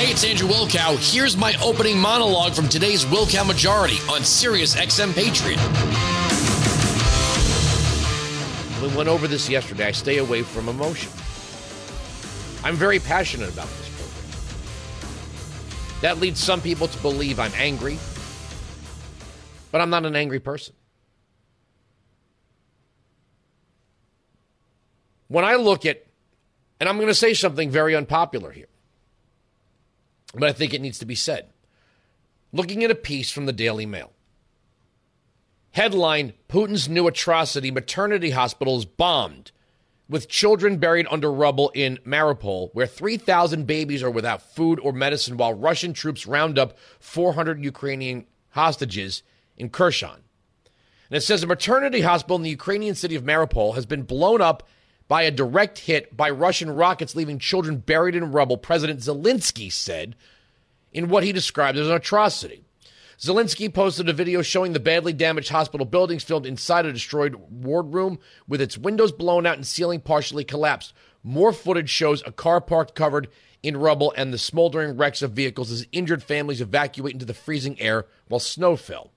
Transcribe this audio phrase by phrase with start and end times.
[0.00, 0.96] Hey, it's Andrew Wilkow.
[1.12, 5.60] Here's my opening monologue from today's Wilkow Majority on Sirius XM Patriot.
[8.80, 9.88] We went over this yesterday.
[9.88, 11.12] I stay away from emotion.
[12.64, 14.10] I'm very passionate about this program.
[16.00, 17.98] That leads some people to believe I'm angry,
[19.70, 20.74] but I'm not an angry person.
[25.28, 26.06] When I look at,
[26.80, 28.69] and I'm going to say something very unpopular here,
[30.34, 31.50] but I think it needs to be said.
[32.52, 34.12] Looking at a piece from the Daily Mail.
[35.72, 39.52] Headline Putin's new atrocity maternity hospitals bombed
[40.08, 45.36] with children buried under rubble in Mariupol, where 3,000 babies are without food or medicine
[45.36, 49.22] while Russian troops round up 400 Ukrainian hostages
[49.56, 50.24] in Kherson.
[51.10, 54.40] And it says a maternity hospital in the Ukrainian city of Mariupol has been blown
[54.40, 54.68] up
[55.10, 60.14] by a direct hit by Russian rockets, leaving children buried in rubble, President Zelensky said
[60.92, 62.62] in what he described as an atrocity.
[63.18, 68.20] Zelensky posted a video showing the badly damaged hospital buildings filmed inside a destroyed wardroom
[68.46, 70.94] with its windows blown out and ceiling partially collapsed.
[71.24, 73.26] More footage shows a car parked covered
[73.64, 77.80] in rubble and the smoldering wrecks of vehicles as injured families evacuate into the freezing
[77.80, 79.10] air while snow fell.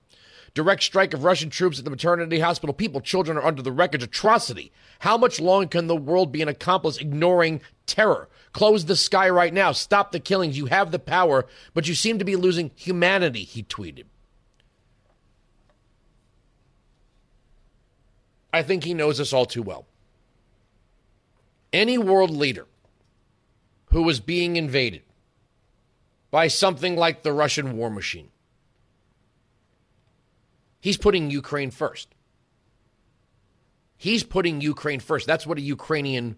[0.54, 2.72] Direct strike of Russian troops at the maternity hospital.
[2.72, 4.04] People, children are under the wreckage.
[4.04, 4.70] Atrocity.
[5.00, 8.28] How much longer can the world be an accomplice ignoring terror?
[8.52, 9.72] Close the sky right now.
[9.72, 10.56] Stop the killings.
[10.56, 14.04] You have the power, but you seem to be losing humanity, he tweeted.
[18.52, 19.86] I think he knows us all too well.
[21.72, 22.66] Any world leader
[23.86, 25.02] who was being invaded
[26.30, 28.28] by something like the Russian war machine,
[30.84, 32.14] he's putting Ukraine first.
[33.96, 35.26] He's putting Ukraine first.
[35.26, 36.36] That's what a Ukrainian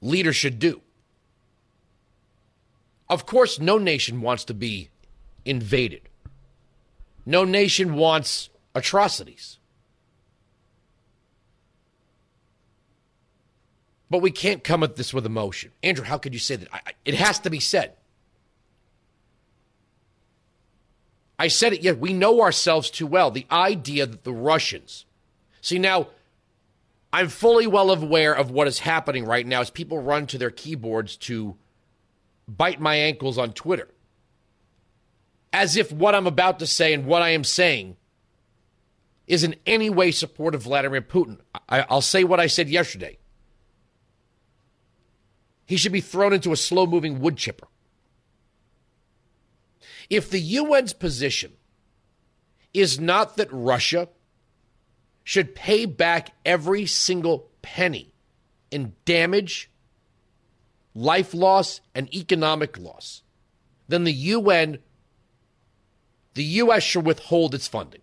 [0.00, 0.80] leader should do.
[3.06, 4.88] Of course, no nation wants to be
[5.44, 6.08] invaded.
[7.26, 9.58] No nation wants atrocities.
[14.08, 15.72] But we can't come at this with emotion.
[15.82, 16.68] Andrew, how could you say that?
[16.72, 17.92] I, it has to be said.
[21.40, 23.30] I said it, yet we know ourselves too well.
[23.30, 25.06] The idea that the Russians,
[25.62, 26.08] see now,
[27.14, 30.50] I'm fully well aware of what is happening right now as people run to their
[30.50, 31.56] keyboards to
[32.46, 33.88] bite my ankles on Twitter.
[35.50, 37.96] As if what I'm about to say and what I am saying
[39.26, 41.38] is in any way support of Vladimir Putin.
[41.66, 43.16] I, will say what I said yesterday.
[45.64, 47.69] He should be thrown into a slow moving wood chipper.
[50.10, 51.52] If the UN's position
[52.74, 54.08] is not that Russia
[55.22, 58.12] should pay back every single penny
[58.72, 59.70] in damage,
[60.94, 63.22] life loss, and economic loss,
[63.88, 64.78] then the UN,
[66.34, 66.82] the U.S.
[66.82, 68.02] should withhold its funding.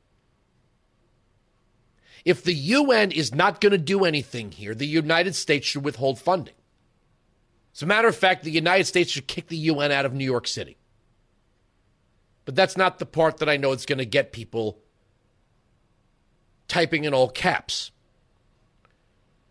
[2.23, 6.19] If the UN is not going to do anything here, the United States should withhold
[6.19, 6.56] funding.
[7.73, 10.25] As a matter of fact, the United States should kick the UN out of New
[10.25, 10.78] York City.
[12.47, 14.80] But that's not the part that I know is going to get people
[16.69, 17.91] typing in all caps.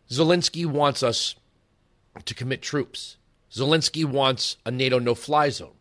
[0.08, 1.34] Zelensky wants us
[2.24, 3.18] to commit troops.
[3.52, 5.74] Zelensky wants a NATO no fly zone.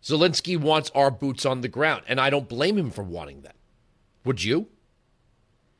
[0.00, 3.56] Zelensky wants our boots on the ground, and I don't blame him for wanting that.
[4.24, 4.68] Would you?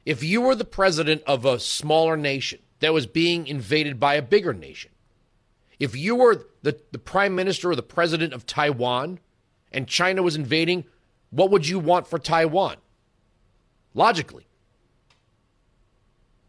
[0.05, 4.23] If you were the president of a smaller nation that was being invaded by a
[4.23, 4.91] bigger nation,
[5.79, 9.21] if you were the, the prime minister or the president of Taiwan
[9.77, 10.85] and China was invading,
[11.31, 12.77] what would you want for Taiwan?
[13.93, 14.47] Logically.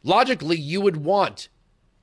[0.02, 1.50] Logically, you would want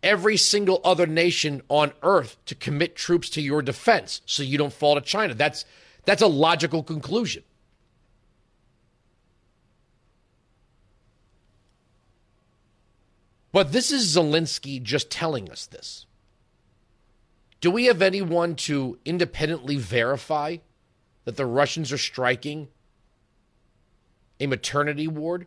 [0.02, 4.72] every single other nation on earth to commit troops to your defense so you don't
[4.74, 5.32] fall to China.
[5.32, 5.64] That's
[6.04, 7.42] that's a logical conclusion.
[13.50, 16.04] But this is Zelensky just telling us this.
[17.62, 20.58] Do we have anyone to independently verify
[21.25, 22.69] that the Russians are striking
[24.41, 25.47] a maternity ward?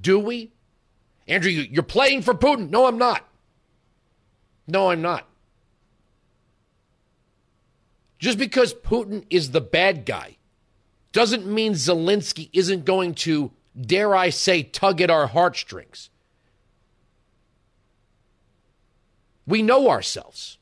[0.00, 0.52] Do we?
[1.26, 2.70] Andrew, you're playing for Putin.
[2.70, 3.28] No, I'm not.
[4.66, 5.26] No, I'm not.
[8.18, 10.36] Just because Putin is the bad guy
[11.12, 16.08] doesn't mean Zelensky isn't going to, dare I say, tug at our heartstrings.
[19.46, 20.58] We know ourselves.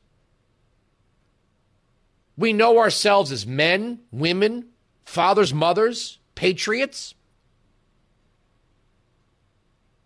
[2.37, 4.67] We know ourselves as men, women,
[5.03, 7.13] fathers, mothers, patriots.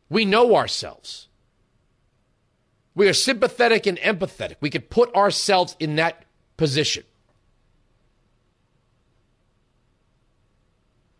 [0.10, 1.28] We know ourselves.
[2.96, 4.56] We are sympathetic and empathetic.
[4.62, 6.24] We could put ourselves in that
[6.58, 7.04] position.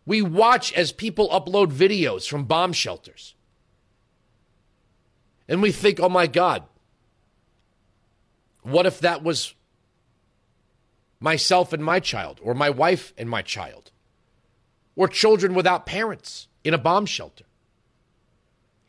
[0.06, 3.36] We watch as people upload videos from bomb shelters.
[5.48, 6.64] And we think, oh my God,
[8.62, 9.54] what if that was
[11.26, 13.92] myself and my child, or my wife and my child,
[14.96, 17.46] or children without parents in a bomb shelter?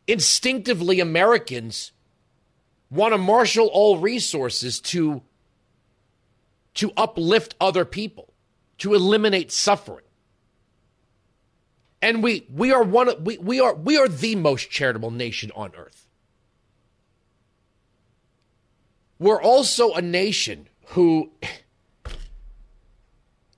[0.06, 1.92] Instinctively, Americans
[2.90, 5.22] want to marshal all resources to,
[6.74, 8.34] to uplift other people,
[8.78, 10.04] to eliminate suffering.
[12.02, 15.72] And we, we are one we, we are we are the most charitable nation on
[15.74, 16.06] earth.
[19.18, 21.32] We're also a nation who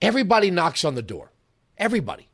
[0.00, 1.32] everybody knocks on the door.
[1.76, 2.28] Everybody.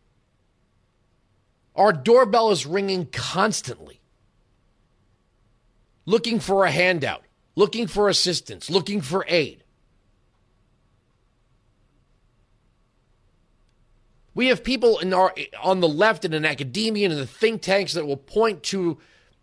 [1.76, 4.00] Our doorbell is ringing constantly
[6.06, 7.22] looking for a handout,
[7.56, 9.62] looking for assistance, looking for aid.
[14.34, 15.32] We have people in our
[15.62, 18.98] on the left and in academia and in the think tanks that will point to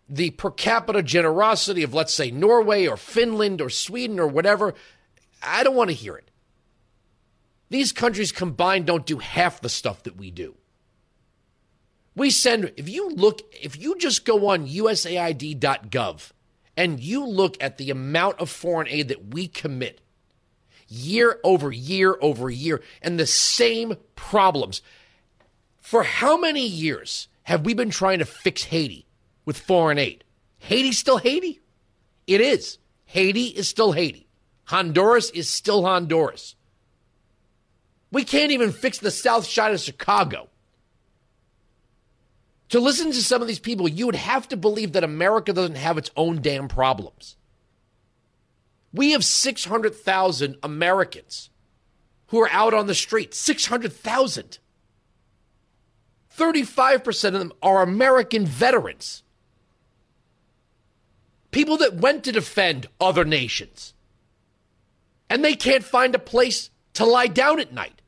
[0.06, 4.74] the per capita generosity of let's say Norway or Finland or Sweden or whatever.
[5.42, 6.30] I don't want to hear it.
[7.72, 10.56] These countries combined don't do half the stuff that we do.
[12.14, 16.32] We send if you look if you just go on usaid.gov
[16.76, 20.02] and you look at the amount of foreign aid that we commit
[20.86, 24.82] year over year over year and the same problems.
[25.80, 29.06] For how many years have we been trying to fix Haiti
[29.46, 30.24] with foreign aid?
[30.58, 31.62] Haiti still Haiti?
[32.26, 32.76] It is.
[33.06, 34.28] Haiti is still Haiti.
[34.66, 36.54] Honduras is still Honduras.
[38.12, 40.50] We can't even fix the south side of Chicago.
[42.68, 45.76] To listen to some of these people, you would have to believe that America doesn't
[45.76, 47.36] have its own damn problems.
[48.92, 51.50] We have 600,000 Americans
[52.28, 53.34] who are out on the street.
[53.34, 54.58] 600,000.
[56.36, 59.22] 35% of them are American veterans.
[61.50, 63.94] People that went to defend other nations.
[65.30, 68.01] And they can't find a place to lie down at night.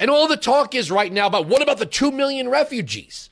[0.00, 3.30] And all the talk is right now about what about the 2 million refugees?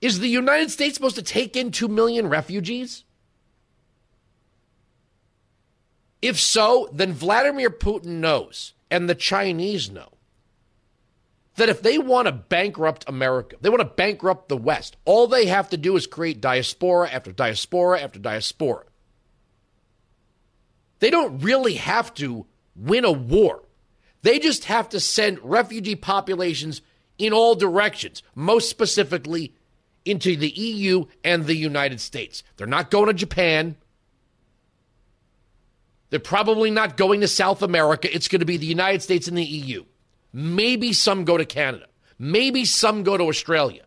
[0.00, 3.04] Is the United States supposed to take in 2 million refugees?
[6.20, 10.08] If so, then Vladimir Putin knows, and the Chinese know,
[11.56, 15.46] that if they want to bankrupt America, they want to bankrupt the West, all they
[15.46, 18.84] have to do is create diaspora after diaspora after diaspora.
[21.00, 23.62] They don't really have to win a war.
[24.22, 26.82] They just have to send refugee populations
[27.18, 29.54] in all directions, most specifically
[30.04, 32.42] into the EU and the United States.
[32.56, 33.76] They're not going to Japan.
[36.10, 38.12] They're probably not going to South America.
[38.14, 39.84] It's going to be the United States and the EU.
[40.32, 41.86] Maybe some go to Canada.
[42.18, 43.84] Maybe some go to Australia.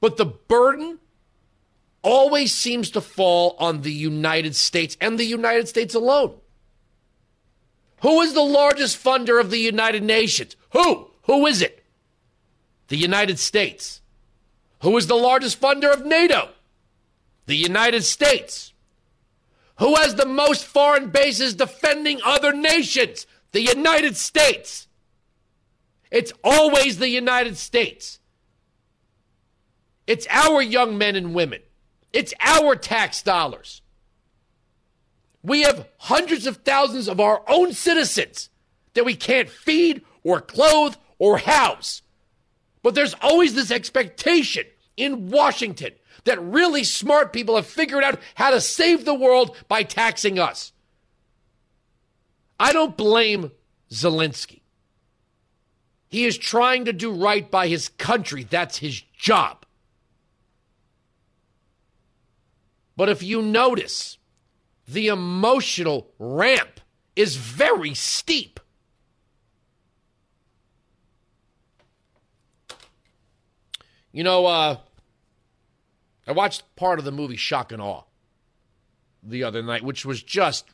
[0.00, 0.98] But the burden
[2.02, 6.34] always seems to fall on the United States and the United States alone.
[8.02, 10.56] Who is the largest funder of the United Nations?
[10.70, 11.10] Who?
[11.22, 11.84] Who is it?
[12.88, 14.00] The United States.
[14.82, 16.50] Who is the largest funder of NATO?
[17.46, 18.72] The United States.
[19.78, 23.26] Who has the most foreign bases defending other nations?
[23.52, 24.88] The United States.
[26.10, 28.18] It's always the United States.
[30.06, 31.60] It's our young men and women.
[32.12, 33.82] It's our tax dollars.
[35.42, 38.50] We have hundreds of thousands of our own citizens
[38.94, 42.02] that we can't feed or clothe or house.
[42.82, 44.64] But there's always this expectation
[44.96, 45.92] in Washington
[46.24, 50.72] that really smart people have figured out how to save the world by taxing us.
[52.58, 53.52] I don't blame
[53.90, 54.60] Zelensky.
[56.08, 58.44] He is trying to do right by his country.
[58.44, 59.64] That's his job.
[62.96, 64.18] But if you notice,
[64.90, 66.80] the emotional ramp
[67.14, 68.58] is very steep.
[74.12, 74.78] You know, uh,
[76.26, 78.02] I watched part of the movie Shock and Awe
[79.22, 80.70] the other night, which was just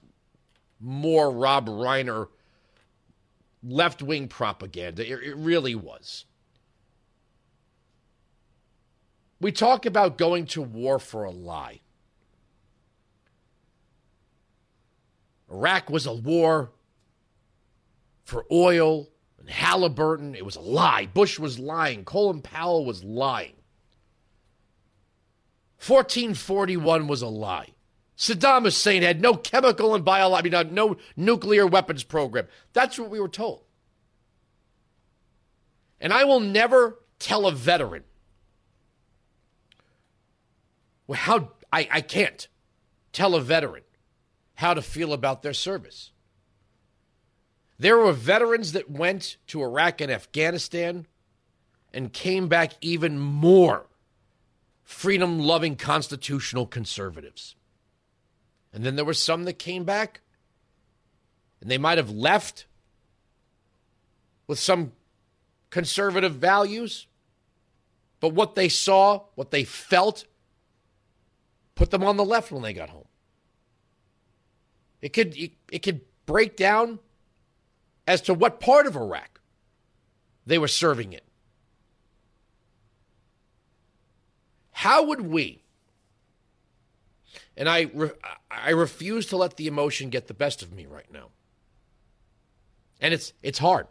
[0.81, 2.29] more Rob Reiner
[3.63, 5.03] left wing propaganda.
[5.05, 6.25] It, it, really was.
[9.41, 11.81] We talk about going to war for a lie.
[15.51, 16.73] Iraq was a war
[18.25, 20.35] for oil and Halliburton.
[20.35, 21.07] It was a lie.
[21.07, 22.05] Bush was lying.
[22.05, 23.55] Colin Powell was lying.
[25.79, 27.69] 1441 was a lie.
[28.17, 32.47] Saddam Hussein had no chemical and biological, I mean, uh, no nuclear weapons program.
[32.73, 33.63] That's what we were told.
[36.01, 38.05] And I will never tell a veteran
[41.07, 42.49] well, how I, I can't
[43.13, 43.83] tell a veteran
[44.57, 46.11] how to feel about their service.
[47.79, 51.07] There were veterans that went to Iraq and Afghanistan
[51.93, 53.87] and came back even more
[54.83, 57.55] freedom loving constitutional conservatives.
[58.73, 60.21] And then there were some that came back
[61.61, 62.67] and they might have left
[64.47, 64.93] with some
[65.71, 67.07] conservative values,
[68.21, 70.25] but what they saw, what they felt,
[71.75, 73.09] put them on the left when they got home.
[75.07, 76.99] It could it could break down
[78.09, 79.41] as to what part of Iraq
[80.45, 81.23] they were serving it.
[84.73, 85.63] How would we?
[87.57, 88.11] And I re,
[88.51, 91.29] I refuse to let the emotion get the best of me right now.
[93.01, 93.87] And it's it's hard.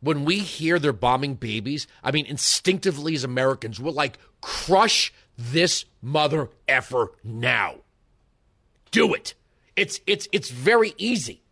[0.00, 5.84] When we hear they're bombing babies, I mean instinctively as Americans, we're like crush this
[6.00, 7.80] mother effer now.
[8.90, 9.34] Do it.
[9.76, 11.42] It's it's it's very easy.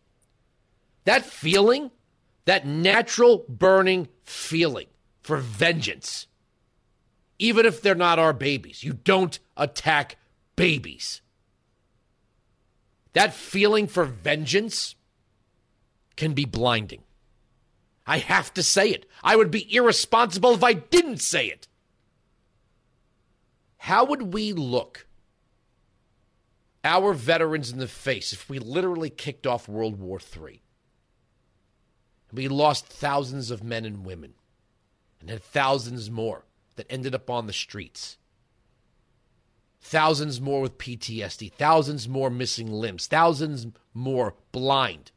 [1.04, 1.90] That feeling,
[2.44, 4.86] that natural burning feeling
[5.22, 6.26] for vengeance,
[7.38, 10.16] even if they're not our babies, you don't attack
[10.56, 11.22] babies.
[13.14, 14.94] That feeling for vengeance
[16.16, 17.02] can be blinding.
[18.06, 19.06] I have to say it.
[19.22, 21.68] I would be irresponsible if I didn't say it.
[23.78, 25.06] How would we look
[26.84, 30.62] our veterans in the face if we literally kicked off World War III?
[32.32, 34.34] We lost thousands of men and women
[35.20, 36.44] and had thousands more
[36.76, 38.16] that ended up on the streets.
[39.82, 45.10] Thousands more with PTSD, thousands more missing limbs, thousands more blind,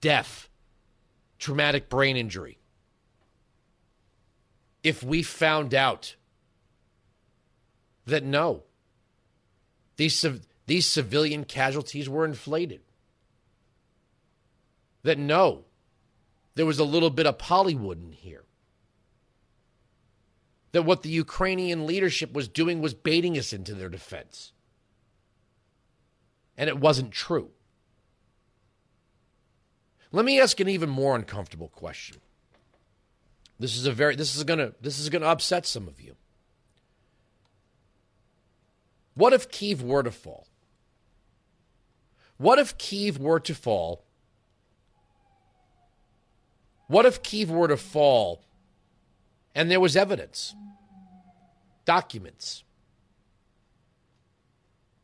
[0.00, 0.48] deaf,
[1.38, 2.58] traumatic brain injury.
[4.82, 6.14] If we found out
[8.06, 8.64] that no,
[9.96, 10.24] these,
[10.66, 12.80] these civilian casualties were inflated.
[15.02, 15.64] That no,
[16.54, 18.44] there was a little bit of Hollywood in here.
[20.72, 24.52] That what the Ukrainian leadership was doing was baiting us into their defense.
[26.56, 27.50] And it wasn't true.
[30.10, 32.18] Let me ask an even more uncomfortable question.
[33.58, 36.00] This is a very this is going to this is going to upset some of
[36.00, 36.16] you.
[39.14, 40.46] What if Kiev were to fall?
[42.36, 44.04] What if Kiev were to fall?
[46.86, 48.44] What if Kiev were to fall
[49.54, 50.54] and there was evidence,
[51.84, 52.64] documents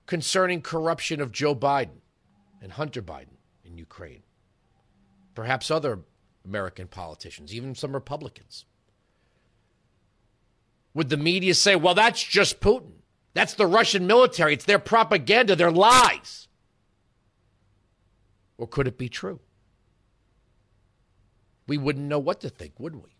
[0.07, 2.01] concerning corruption of Joe Biden
[2.61, 4.23] and Hunter Biden in Ukraine?
[5.35, 6.01] Perhaps other
[6.45, 8.65] American politicians, even some Republicans.
[10.95, 12.93] Would the media say, well, that's just Putin?
[13.33, 14.55] That's the Russian military.
[14.55, 16.49] It's their propaganda, their lies.
[18.61, 19.40] Or could it be true?
[21.67, 23.17] We wouldn't know what to think, would we?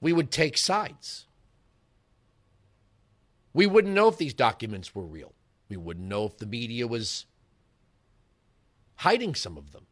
[0.00, 1.26] We would take sides.
[3.52, 5.34] We wouldn't know if these documents were real.
[5.68, 7.26] We wouldn't know if the media was
[8.96, 9.86] hiding some of them,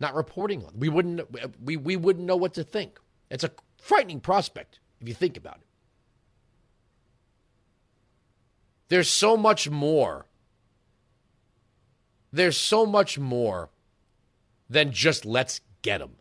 [0.00, 0.72] not reporting on.
[0.72, 0.80] Them.
[0.80, 1.20] We wouldn't.
[1.62, 2.98] We we wouldn't know what to think.
[3.30, 5.66] It's a frightening prospect if you think about it.
[8.88, 10.26] There's so much more.
[12.34, 13.70] There's so much more
[14.68, 16.16] than just let's get them.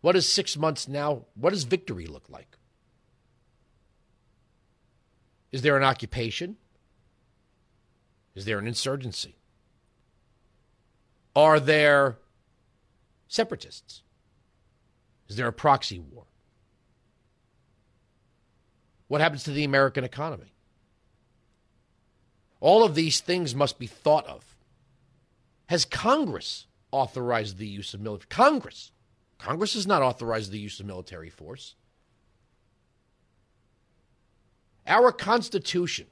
[0.00, 1.26] What is six months now?
[1.34, 2.56] What does victory look like?
[5.52, 6.56] Is there an occupation?
[8.34, 9.36] Is there an insurgency?
[11.36, 12.16] Are there
[13.28, 14.00] separatists?
[15.28, 16.24] Is there a proxy war?
[19.08, 20.54] What happens to the American economy?
[22.62, 24.54] All of these things must be thought of.
[25.66, 28.28] Has Congress authorized the use of military?
[28.28, 28.92] Congress.
[29.36, 31.74] Congress has not authorized the use of military force.
[34.86, 36.06] Our Constitution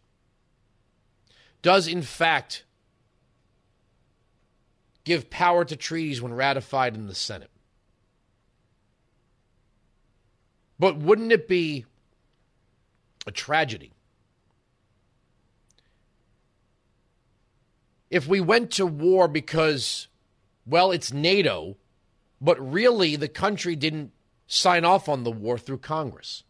[1.63, 2.65] does, in fact,
[5.05, 7.51] give power to treaties when ratified in the Senate.
[10.81, 11.85] But wouldn't it be
[13.25, 13.93] a tragedy.
[18.11, 20.09] If we went to war because,
[20.67, 21.77] well, it's NATO,
[22.41, 24.13] but really the country didn't
[24.47, 26.43] sign off on the war through Congress?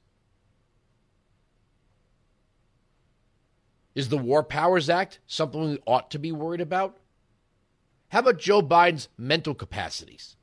[3.95, 6.97] Is the War Powers Act something we ought to be worried about?
[8.09, 10.37] How about Joe Biden's mental capacities?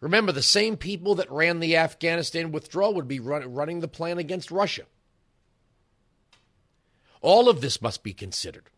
[0.00, 4.18] Remember, the same people that ran the Afghanistan withdrawal would be run, running the plan
[4.18, 4.84] against Russia.
[7.22, 8.68] All of this must be considered.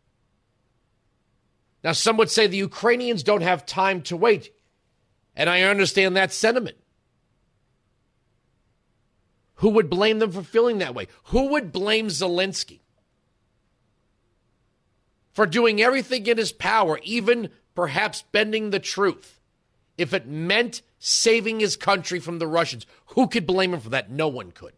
[1.84, 4.52] Now, some would say the Ukrainians don't have time to wait,
[5.34, 6.76] and I understand that sentiment.
[9.56, 11.08] Who would blame them for feeling that way?
[11.24, 12.80] Who would blame Zelensky
[15.32, 19.40] for doing everything in his power, even perhaps bending the truth,
[19.96, 22.84] if it meant saving his country from the Russians?
[23.08, 24.10] Who could blame him for that?
[24.10, 24.74] No one could.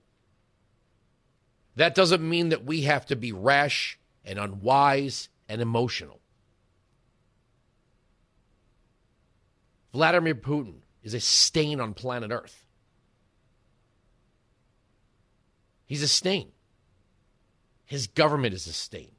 [1.74, 6.20] That doesn't mean that we have to be rash and unwise and emotional.
[9.92, 12.66] Vladimir Putin is a stain on planet Earth.
[15.86, 16.52] He's a stain.
[17.86, 19.12] His government is a stain.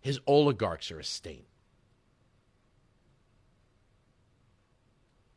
[0.00, 1.44] His oligarchs are a stain.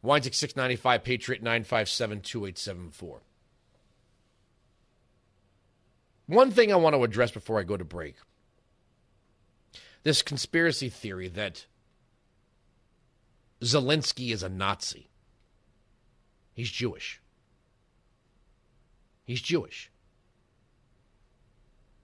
[0.01, 3.21] Weinzig 695, Patriot 957 2874.
[6.27, 8.15] One thing I want to address before I go to break
[10.05, 11.65] this conspiracy theory that
[13.65, 15.09] Zelensky is a Nazi.
[16.53, 17.21] He's Jewish.
[19.25, 19.91] He's Jewish.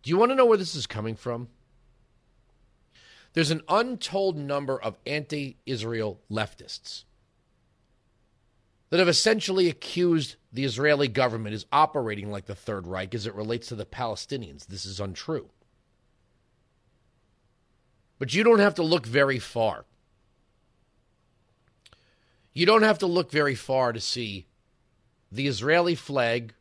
[0.03, 1.47] Do you want to know where this is coming from?
[3.33, 7.03] There's an untold number of anti Israel leftists
[8.89, 13.35] that have essentially accused the Israeli government is operating like the Third Reich as it
[13.35, 14.65] relates to the Palestinians.
[14.65, 15.49] This is untrue.
[18.19, 19.85] But you don't have to look very far.
[22.53, 24.47] You don't have to look very far to see
[25.31, 26.53] the Israeli flag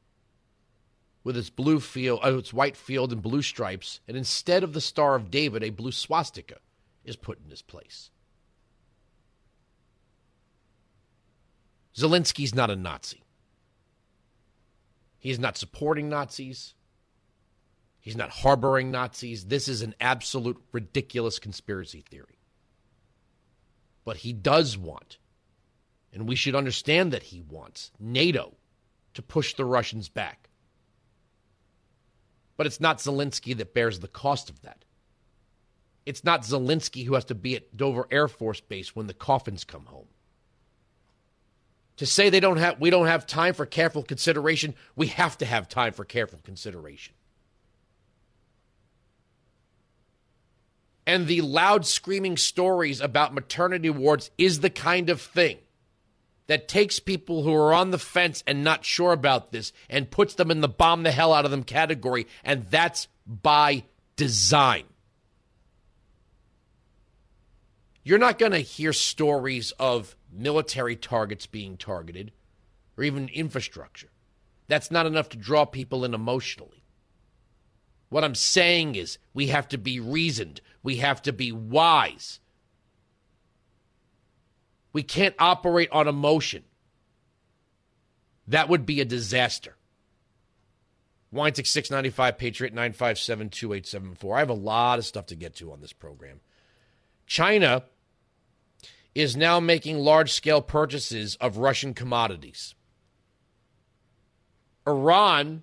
[1.24, 4.80] with its blue field, uh, its white field and blue stripes, and instead of the
[4.80, 6.58] Star of David, a blue swastika
[7.04, 8.10] is put in its place.
[11.94, 13.22] Zelensky's not a Nazi.
[15.18, 16.74] He's not supporting Nazis.
[18.00, 19.46] He's not harboring Nazis.
[19.46, 22.38] This is an absolute ridiculous conspiracy theory.
[24.04, 25.18] But he does want,
[26.12, 28.54] and we should understand that he wants, NATO
[29.14, 30.48] to push the Russians back.
[32.56, 34.84] But it's not Zelensky that bears the cost of that.
[36.06, 39.64] It's not Zelensky who has to be at Dover Air Force Base when the coffins
[39.64, 40.08] come home.
[41.98, 45.44] To say they don't have we don't have time for careful consideration, we have to
[45.44, 47.14] have time for careful consideration.
[51.06, 55.58] And the loud screaming stories about maternity wards is the kind of thing
[56.50, 60.34] that takes people who are on the fence and not sure about this and puts
[60.34, 62.26] them in the bomb the hell out of them category.
[62.42, 63.84] And that's by
[64.16, 64.82] design.
[68.02, 72.32] You're not going to hear stories of military targets being targeted
[72.98, 74.10] or even infrastructure.
[74.66, 76.82] That's not enough to draw people in emotionally.
[78.08, 82.40] What I'm saying is we have to be reasoned, we have to be wise.
[84.92, 86.64] We can't operate on emotion.
[88.48, 89.76] That would be a disaster.
[91.32, 94.36] Weinzig 695 Patriot 957 2874.
[94.36, 96.40] I have a lot of stuff to get to on this program.
[97.26, 97.84] China
[99.14, 102.74] is now making large scale purchases of Russian commodities.
[104.86, 105.62] Iran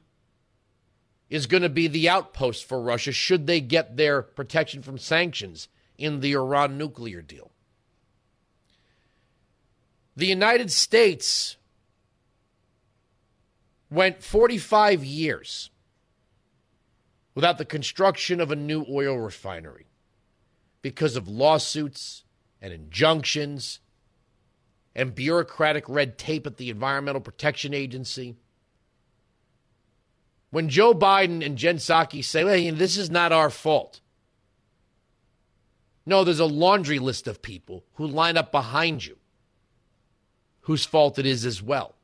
[1.30, 5.68] is going to be the outpost for Russia should they get their protection from sanctions
[5.98, 7.52] in the Iran nuclear deal.
[10.17, 11.58] The United States
[13.91, 15.69] went 45 years
[17.36, 19.86] without the construction of a new oil refinery
[20.82, 22.23] because of lawsuits
[22.60, 23.80] and injunctions
[24.95, 28.36] and bureaucratic red tape at the Environmental Protection Agency.
[30.49, 34.01] When Joe Biden and Jen Psaki say, hey, this is not our fault.
[36.08, 39.17] No, there's a laundry list of people who line up behind you
[40.67, 41.95] whose fault it is as well.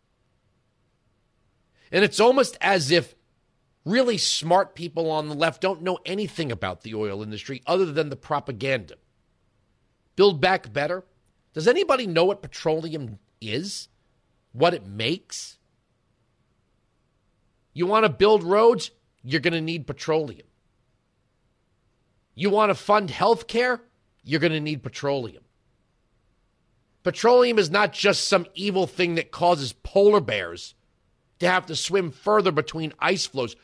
[1.91, 3.15] And it's almost as if
[3.85, 8.09] really smart people on the left don't know anything about the oil industry other than
[8.09, 8.95] the propaganda.
[10.15, 11.03] Build back better.
[11.53, 13.89] Does anybody know what petroleum is?
[14.51, 15.57] What it makes?
[17.73, 18.91] You want to build roads?
[19.23, 20.47] You're going to need petroleum.
[22.35, 23.81] You want to fund health care?
[24.23, 25.42] you're going to need petroleum.
[27.03, 30.73] Petroleum is not just some evil thing that causes polar bears
[31.39, 33.57] to have to swim further between ice floes.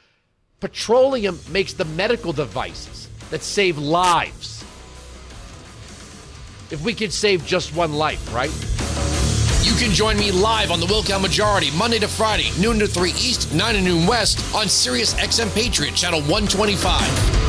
[0.60, 4.62] Petroleum makes the medical devices that save lives.
[6.69, 8.52] If we could save just one life, right?
[9.65, 13.12] You can join me live on the Wilkow Majority, Monday to Friday, noon to 3
[13.12, 17.48] East, 9 to noon West, on Sirius XM Patriot, Channel 125.